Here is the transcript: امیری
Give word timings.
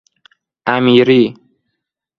امیری 0.73 1.21